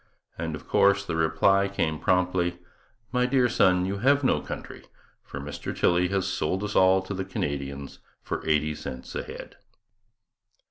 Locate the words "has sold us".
6.07-6.75